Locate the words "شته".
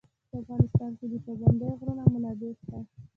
2.59-2.77